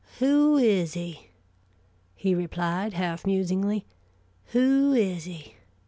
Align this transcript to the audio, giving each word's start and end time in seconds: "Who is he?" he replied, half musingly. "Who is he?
"Who 0.17 0.57
is 0.57 0.93
he?" 0.95 1.27
he 2.15 2.33
replied, 2.33 2.93
half 2.93 3.23
musingly. 3.27 3.85
"Who 4.47 4.93
is 4.95 5.25
he? 5.25 5.53